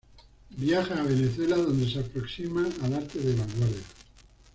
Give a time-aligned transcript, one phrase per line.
[0.57, 3.83] Viaja a Venezuela, donde se aproxima al arte de vanguardia.